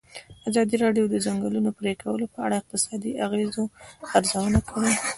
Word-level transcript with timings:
ازادي 0.49 0.75
راډیو 0.83 1.05
د 1.07 1.09
د 1.13 1.15
ځنګلونو 1.25 1.69
پرېکول 1.79 2.21
په 2.33 2.39
اړه 2.45 2.55
د 2.57 2.59
اقتصادي 2.61 3.11
اغېزو 3.25 3.63
ارزونه 4.17 4.59
کړې. 4.69 4.93